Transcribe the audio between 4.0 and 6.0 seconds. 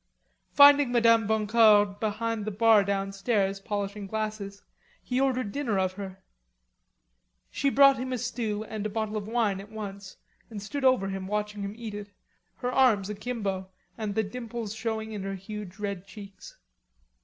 glasses, he ordered dinner of